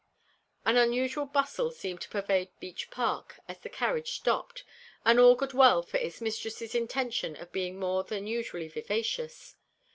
[0.65, 4.63] An unusual bustle seemed to pervade Beech Park as the carriage stopped,
[5.05, 9.57] and augured well for its mistress's intention of being more than usually vivacious.